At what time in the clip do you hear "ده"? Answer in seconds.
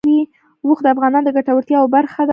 2.27-2.29